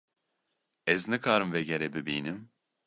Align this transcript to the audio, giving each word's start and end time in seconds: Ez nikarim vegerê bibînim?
Ez 0.93 1.01
nikarim 1.11 1.49
vegerê 1.53 1.89
bibînim? 1.93 2.39